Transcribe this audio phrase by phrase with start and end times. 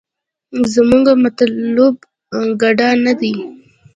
[0.73, 1.95] زمونګه مطلوب
[2.61, 3.33] ګډا نه دې.